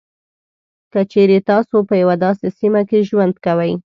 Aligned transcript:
که 0.91 0.99
چېري 1.11 1.37
تاسو 1.49 1.75
په 1.87 1.93
یوه 2.01 2.15
داسې 2.25 2.47
سیمه 2.59 2.81
کې 2.89 2.99
ژوند 3.09 3.35
کوئ. 3.45 3.71